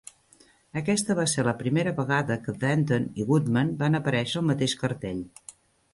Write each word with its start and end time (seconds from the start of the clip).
Aquesta 0.79 1.15
va 1.19 1.25
ser 1.33 1.43
la 1.47 1.53
primera 1.59 1.93
vegada 1.99 2.39
que 2.47 2.57
Denton 2.63 3.07
i 3.21 3.27
Goodman 3.33 3.73
van 3.83 4.01
aparèixer 4.03 4.39
al 4.41 4.49
mateix 4.53 4.77
cartell. 4.85 5.25